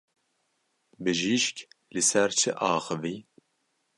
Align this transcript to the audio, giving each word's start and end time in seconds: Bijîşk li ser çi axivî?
Bijîşk 1.03 1.57
li 1.93 2.01
ser 2.09 2.29
çi 2.39 2.51
axivî? 2.71 3.15